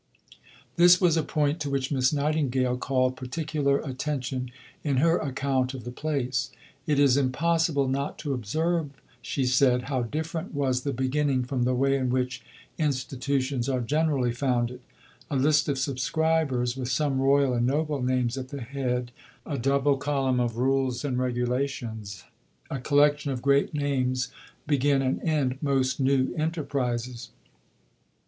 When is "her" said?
4.97-5.19